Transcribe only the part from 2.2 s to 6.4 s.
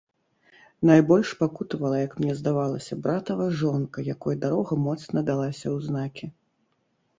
мне здавалася, братава жонка, якой дарога моцна далася ў знакі.